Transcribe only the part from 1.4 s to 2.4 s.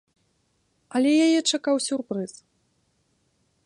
чакаў сюрпрыз.